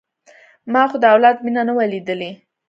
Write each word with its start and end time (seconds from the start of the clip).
ما 0.71 0.83
خو 0.89 0.97
د 1.01 1.05
اولاد 1.13 1.37
مينه 1.45 1.61
نه 1.67 1.73
وه 1.75 1.85
ليدلې. 1.93 2.31